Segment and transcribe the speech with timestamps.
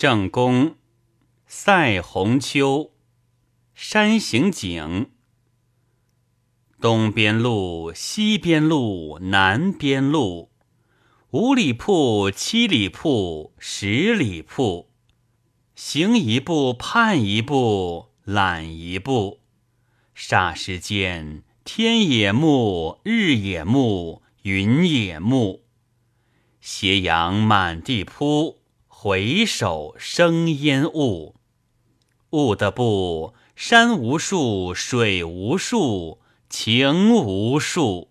[0.00, 0.76] 正宫，
[1.46, 2.92] 塞鸿秋。
[3.74, 5.10] 山行景。
[6.80, 10.52] 东边路，西边路，南边路。
[11.32, 14.88] 五里铺，七里铺，十里铺。
[15.74, 19.40] 行一步，盼一步，懒一步。
[20.16, 25.66] 霎时间，天也暮，日也暮，云也暮。
[26.62, 28.59] 斜阳满地铺，
[29.02, 31.34] 回首生烟雾。
[32.32, 36.18] 雾的不，山无数，水无数，
[36.50, 38.09] 情无数。